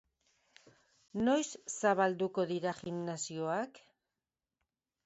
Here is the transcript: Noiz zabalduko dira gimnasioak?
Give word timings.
Noiz 1.27 1.49
zabalduko 1.83 2.47
dira 2.55 2.75
gimnasioak? 2.81 3.81